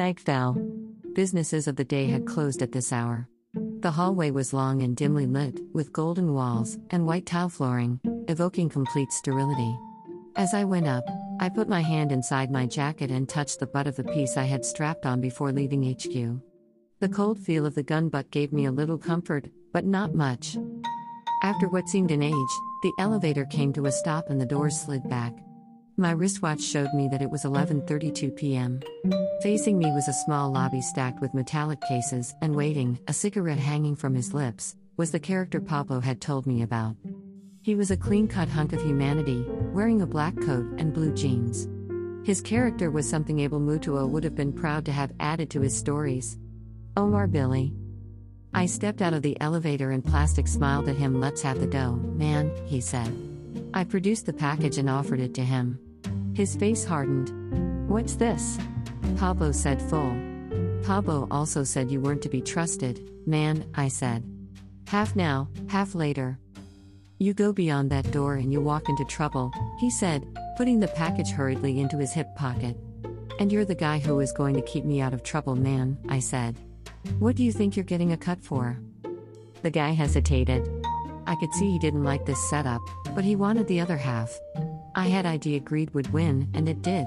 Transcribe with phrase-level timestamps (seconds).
[0.00, 0.56] Night fell.
[1.12, 3.28] Businesses of the day had closed at this hour.
[3.80, 8.70] The hallway was long and dimly lit, with golden walls and white tile flooring, evoking
[8.70, 9.76] complete sterility.
[10.36, 11.04] As I went up,
[11.38, 14.44] I put my hand inside my jacket and touched the butt of the piece I
[14.44, 16.40] had strapped on before leaving HQ.
[17.00, 20.56] The cold feel of the gun butt gave me a little comfort, but not much.
[21.42, 25.06] After what seemed an age, the elevator came to a stop and the doors slid
[25.10, 25.34] back.
[26.00, 28.80] My wristwatch showed me that it was 11:32 p.m.
[29.42, 33.94] Facing me was a small lobby stacked with metallic cases, and waiting, a cigarette hanging
[33.94, 36.96] from his lips, was the character Pablo had told me about.
[37.60, 41.68] He was a clean-cut hunk of humanity, wearing a black coat and blue jeans.
[42.26, 45.76] His character was something Abel Mutua would have been proud to have added to his
[45.76, 46.38] stories.
[46.96, 47.74] Omar Billy.
[48.54, 51.20] I stepped out of the elevator and Plastic smiled at him.
[51.20, 53.14] Let's have the dough, man, he said.
[53.74, 55.78] I produced the package and offered it to him.
[56.40, 57.86] His face hardened.
[57.86, 58.56] What's this?
[59.18, 60.16] Pablo said full.
[60.82, 64.24] Pablo also said you weren't to be trusted, man, I said.
[64.86, 66.38] Half now, half later.
[67.18, 71.28] You go beyond that door and you walk into trouble, he said, putting the package
[71.28, 72.74] hurriedly into his hip pocket.
[73.38, 76.20] And you're the guy who is going to keep me out of trouble, man, I
[76.20, 76.56] said.
[77.18, 78.78] What do you think you're getting a cut for?
[79.60, 80.66] The guy hesitated.
[81.26, 82.80] I could see he didn't like this setup,
[83.14, 84.34] but he wanted the other half.
[84.94, 87.06] I had idea greed would win, and it did.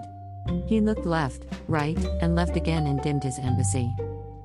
[0.65, 3.93] He looked left, right, and left again and dimmed his embassy.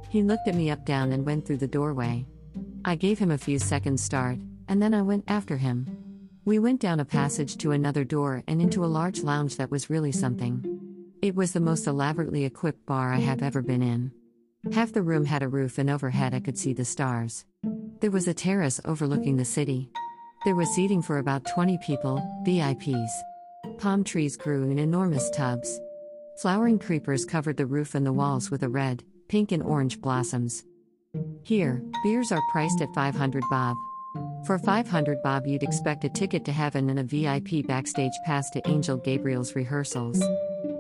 [0.08, 2.26] He looked at me up down and went through the doorway.
[2.84, 5.86] I gave him a few seconds start, and then I went after him.
[6.44, 9.90] We went down a passage to another door and into a large lounge that was
[9.90, 10.64] really something.
[11.20, 14.12] It was the most elaborately equipped bar I have ever been in.
[14.72, 17.44] Half the room had a roof, and overhead I could see the stars.
[18.00, 19.90] There was a terrace overlooking the city.
[20.44, 23.10] There was seating for about 20 people, VIPs.
[23.78, 25.80] Palm trees grew in enormous tubs.
[26.36, 30.62] Flowering creepers covered the roof and the walls with a red, pink, and orange blossoms.
[31.42, 33.76] Here, beers are priced at 500 bob.
[34.46, 38.68] For 500 bob, you'd expect a ticket to heaven and a VIP backstage pass to
[38.68, 40.22] Angel Gabriel's rehearsals.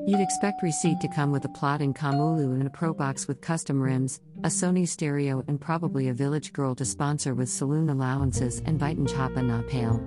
[0.08, 3.78] You'd expect receipt to come with a plot in Kamulu and a Probox with custom
[3.78, 8.80] rims, a Sony stereo, and probably a village girl to sponsor with saloon allowances and
[9.06, 10.02] Chapa na pale.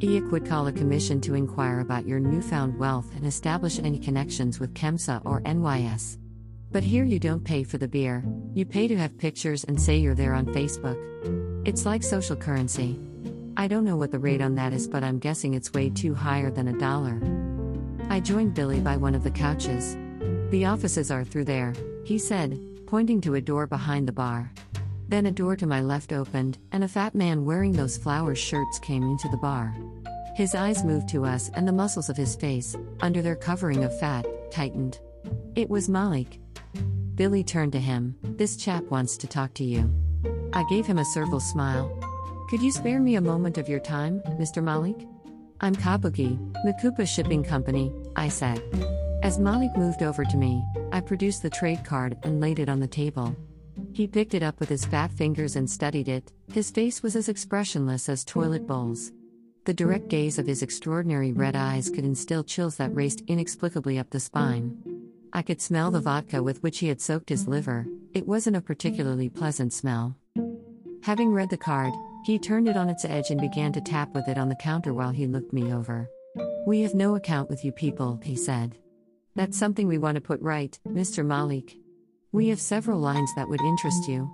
[0.00, 4.60] IAC would call a commission to inquire about your newfound wealth and establish any connections
[4.60, 6.18] with KEMSA or NYS.
[6.70, 8.22] But here you don't pay for the beer,
[8.52, 10.98] you pay to have pictures and say you're there on Facebook.
[11.66, 13.00] It's like social currency.
[13.56, 16.14] I don't know what the rate on that is, but I'm guessing it's way too
[16.14, 17.18] higher than a dollar.
[18.10, 19.96] I joined Billy by one of the couches.
[20.50, 21.74] The offices are through there,
[22.04, 24.50] he said, pointing to a door behind the bar.
[25.08, 28.78] Then a door to my left opened, and a fat man wearing those flower shirts
[28.78, 29.74] came into the bar.
[30.36, 33.98] His eyes moved to us, and the muscles of his face, under their covering of
[34.00, 35.00] fat, tightened.
[35.54, 36.40] It was Malik.
[37.14, 38.16] Billy turned to him.
[38.22, 39.92] This chap wants to talk to you.
[40.54, 41.94] I gave him a servile smile.
[42.48, 44.62] Could you spare me a moment of your time, Mr.
[44.62, 45.06] Malik?
[45.60, 48.62] I'm Kabuki, the Makupa Shipping Company, I said.
[49.24, 52.78] As Malik moved over to me, I produced the trade card and laid it on
[52.78, 53.36] the table.
[53.92, 57.28] He picked it up with his fat fingers and studied it, his face was as
[57.28, 59.10] expressionless as toilet bowls.
[59.64, 64.10] The direct gaze of his extraordinary red eyes could instill chills that raced inexplicably up
[64.10, 64.80] the spine.
[65.32, 68.60] I could smell the vodka with which he had soaked his liver, it wasn't a
[68.60, 70.14] particularly pleasant smell.
[71.02, 71.92] Having read the card,
[72.24, 74.92] he turned it on its edge and began to tap with it on the counter
[74.92, 76.08] while he looked me over.
[76.66, 78.76] We have no account with you people, he said.
[79.34, 81.24] That's something we want to put right, Mr.
[81.24, 81.76] Malik.
[82.32, 84.30] We have several lines that would interest you.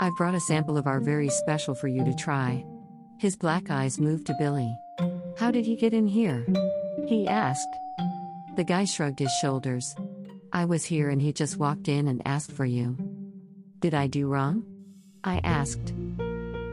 [0.00, 2.64] I've brought a sample of our very special for you to try.
[3.18, 4.74] His black eyes moved to Billy.
[5.38, 6.46] How did he get in here?
[7.06, 7.68] He asked.
[8.56, 9.94] The guy shrugged his shoulders.
[10.52, 12.96] I was here and he just walked in and asked for you.
[13.78, 14.64] Did I do wrong?
[15.22, 15.94] I asked.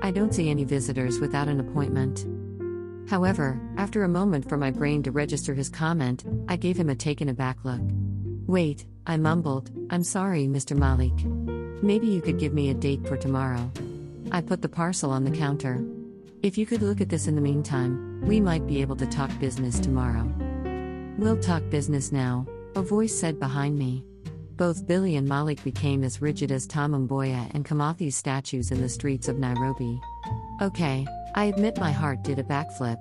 [0.01, 2.25] I don't see any visitors without an appointment.
[3.09, 6.95] However, after a moment for my brain to register his comment, I gave him a
[6.95, 7.81] taken aback look.
[8.47, 10.77] Wait, I mumbled, I'm sorry, Mr.
[10.77, 11.13] Malik.
[11.83, 13.71] Maybe you could give me a date for tomorrow.
[14.31, 15.83] I put the parcel on the counter.
[16.43, 19.31] If you could look at this in the meantime, we might be able to talk
[19.39, 20.31] business tomorrow.
[21.17, 22.45] We'll talk business now,
[22.75, 24.03] a voice said behind me.
[24.57, 28.89] Both Billy and Malik became as rigid as Tom Mboya and Kimathi statues in the
[28.89, 30.01] streets of Nairobi.
[30.63, 31.05] Okay,
[31.35, 32.97] I admit my heart did a backflip.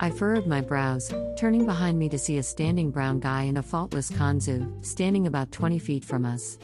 [0.00, 3.62] I furrowed my brows, turning behind me to see a standing brown guy in a
[3.62, 6.58] faultless kanzu, standing about 20 feet from us.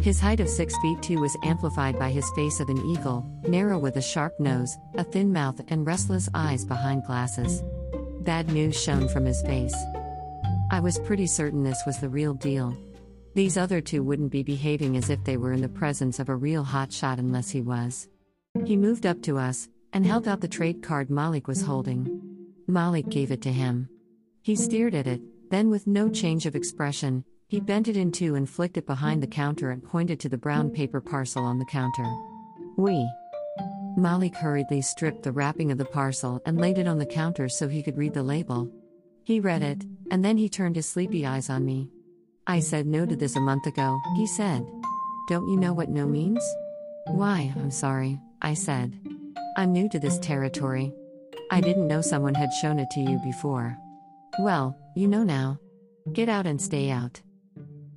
[0.00, 3.78] His height of 6 feet 2 was amplified by his face of an eagle, narrow
[3.78, 7.62] with a sharp nose, a thin mouth, and restless eyes behind glasses.
[8.20, 9.76] Bad news shone from his face.
[10.70, 12.74] I was pretty certain this was the real deal.
[13.36, 16.34] These other two wouldn't be behaving as if they were in the presence of a
[16.34, 18.08] real hotshot unless he was.
[18.64, 22.18] He moved up to us and held out the trade card Malik was holding.
[22.66, 23.90] Malik gave it to him.
[24.40, 28.36] He stared at it, then, with no change of expression, he bent it in two
[28.36, 31.66] and flicked it behind the counter and pointed to the brown paper parcel on the
[31.66, 32.10] counter.
[32.78, 33.06] We.
[33.98, 37.68] Malik hurriedly stripped the wrapping of the parcel and laid it on the counter so
[37.68, 38.72] he could read the label.
[39.24, 41.90] He read it, and then he turned his sleepy eyes on me.
[42.48, 44.64] I said no to this a month ago, he said.
[45.28, 46.42] Don't you know what no means?
[47.06, 48.98] Why, I'm sorry, I said.
[49.56, 50.92] I'm new to this territory.
[51.50, 53.76] I didn't know someone had shown it to you before.
[54.38, 55.58] Well, you know now.
[56.12, 57.20] Get out and stay out.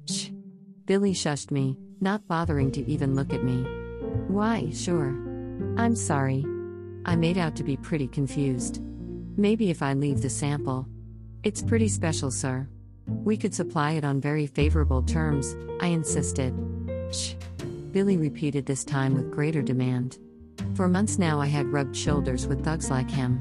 [0.09, 0.29] Shh.
[0.85, 3.61] Billy shushed me, not bothering to even look at me.
[4.27, 5.09] Why, sure.
[5.77, 6.43] I'm sorry.
[7.05, 8.81] I made out to be pretty confused.
[9.37, 10.87] Maybe if I leave the sample.
[11.43, 12.67] It's pretty special, sir.
[13.23, 16.53] We could supply it on very favorable terms, I insisted.
[17.11, 17.33] Shh.
[17.91, 20.17] Billy repeated this time with greater demand.
[20.75, 23.39] For months now, I had rubbed shoulders with thugs like him.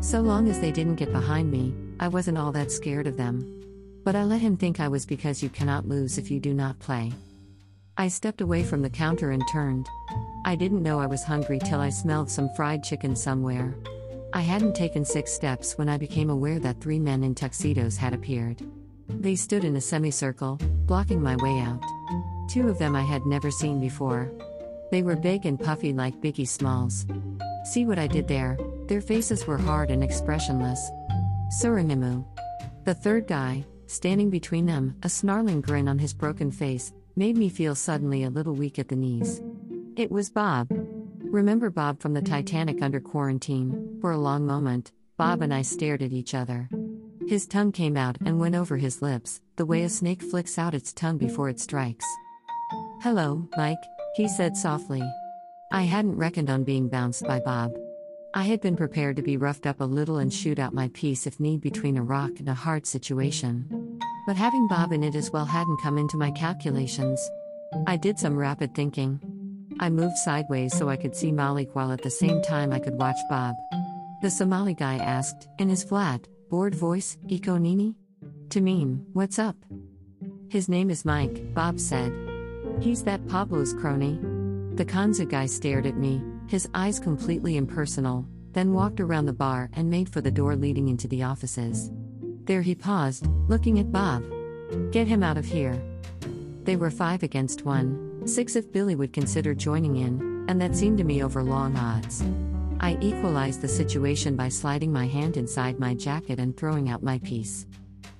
[0.00, 4.00] So long as they didn't get behind me, I wasn't all that scared of them.
[4.04, 6.78] But I let him think I was because you cannot lose if you do not
[6.78, 7.12] play.
[7.98, 9.86] I stepped away from the counter and turned.
[10.46, 13.74] I didn't know I was hungry till I smelled some fried chicken somewhere.
[14.32, 18.14] I hadn't taken six steps when I became aware that three men in tuxedos had
[18.14, 18.62] appeared.
[19.18, 21.82] They stood in a semicircle, blocking my way out.
[22.48, 24.30] Two of them I had never seen before.
[24.90, 27.06] They were big and puffy like Biggie Smalls.
[27.64, 28.58] See what I did there?
[28.86, 30.90] Their faces were hard and expressionless.
[31.60, 32.24] Surinimu.
[32.84, 37.48] The third guy, standing between them, a snarling grin on his broken face, made me
[37.48, 39.42] feel suddenly a little weak at the knees.
[39.96, 40.68] It was Bob.
[41.20, 43.98] Remember Bob from the Titanic under quarantine?
[44.00, 46.68] For a long moment, Bob and I stared at each other.
[47.30, 50.74] His tongue came out and went over his lips, the way a snake flicks out
[50.74, 52.04] its tongue before it strikes.
[53.02, 53.78] Hello, Mike,
[54.16, 55.00] he said softly.
[55.70, 57.70] I hadn't reckoned on being bounced by Bob.
[58.34, 61.24] I had been prepared to be roughed up a little and shoot out my piece
[61.24, 64.00] if need between a rock and a hard situation.
[64.26, 67.20] But having Bob in it as well hadn't come into my calculations.
[67.86, 69.20] I did some rapid thinking.
[69.78, 72.98] I moved sideways so I could see Malik while at the same time I could
[72.98, 73.54] watch Bob.
[74.20, 77.94] The Somali guy asked, in his flat, bored voice, Iko Nini?
[78.48, 79.54] Tamim, what's up?
[80.48, 82.12] His name is Mike, Bob said.
[82.80, 84.18] He's that Pablo's crony.
[84.74, 89.70] The Kanzu guy stared at me, his eyes completely impersonal, then walked around the bar
[89.74, 91.92] and made for the door leading into the offices.
[92.46, 94.24] There he paused, looking at Bob.
[94.90, 95.80] Get him out of here.
[96.64, 100.98] They were five against one, six if Billy would consider joining in, and that seemed
[100.98, 102.24] to me over long odds.
[102.82, 107.18] I equalized the situation by sliding my hand inside my jacket and throwing out my
[107.18, 107.66] piece.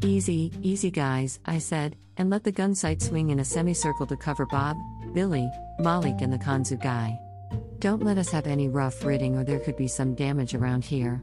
[0.03, 4.19] Easy, easy guys, I said, and let the gun sight swing in a semicircle to
[4.19, 4.77] cover Bob,
[5.15, 7.19] Billy, Malik, and the Kanzu guy.
[7.79, 11.23] Don't let us have any rough ridding or there could be some damage around here.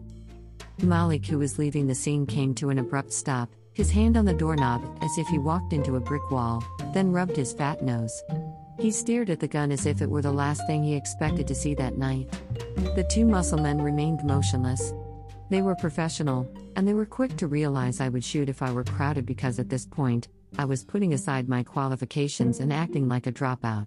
[0.81, 4.33] Malik, who was leaving the scene, came to an abrupt stop, his hand on the
[4.33, 8.23] doorknob as if he walked into a brick wall, then rubbed his fat nose.
[8.79, 11.55] He stared at the gun as if it were the last thing he expected to
[11.55, 12.29] see that night.
[12.95, 14.93] The two muscle men remained motionless.
[15.49, 18.83] They were professional, and they were quick to realize I would shoot if I were
[18.83, 20.27] crowded because at this point,
[20.57, 23.85] I was putting aside my qualifications and acting like a dropout.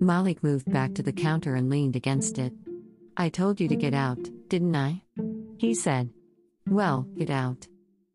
[0.00, 2.52] Malik moved back to the counter and leaned against it.
[3.16, 5.02] I told you to get out, didn't I?
[5.58, 6.10] He said.
[6.68, 7.68] Well, get out.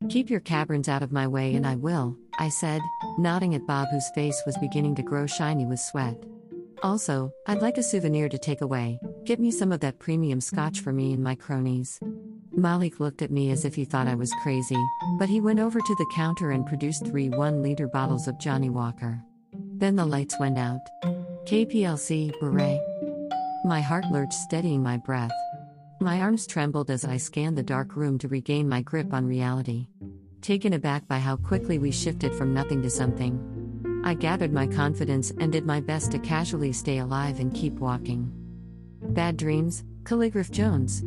[0.10, 2.82] Keep your caverns out of my way and I will, I said,
[3.18, 6.16] nodding at Bob, whose face was beginning to grow shiny with sweat.
[6.82, 8.98] Also, I'd like a souvenir to take away.
[9.26, 12.00] Get me some of that premium scotch for me and my cronies.
[12.54, 14.82] Malik looked at me as if he thought I was crazy,
[15.20, 18.70] but he went over to the counter and produced three one liter bottles of Johnnie
[18.70, 19.22] Walker.
[19.76, 20.80] Then the lights went out.
[21.46, 22.82] KPLC, beret.
[23.66, 25.32] My heart lurched, steadying my breath.
[26.00, 29.88] My arms trembled as I scanned the dark room to regain my grip on reality.
[30.42, 34.02] Taken aback by how quickly we shifted from nothing to something.
[34.06, 38.32] I gathered my confidence and did my best to casually stay alive and keep walking.
[39.02, 41.04] Bad dreams, Calligraph Jones.